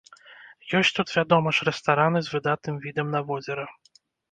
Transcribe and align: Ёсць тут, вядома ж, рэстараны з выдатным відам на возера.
Ёсць 0.79 0.91
тут, 0.99 1.07
вядома 1.17 1.53
ж, 1.59 1.67
рэстараны 1.69 2.19
з 2.25 2.35
выдатным 2.37 2.83
відам 2.89 3.15
на 3.19 3.25
возера. 3.31 3.71